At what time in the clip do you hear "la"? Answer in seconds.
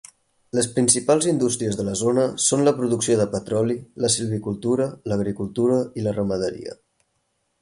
1.89-1.93, 2.69-2.73, 4.07-4.13, 6.11-6.19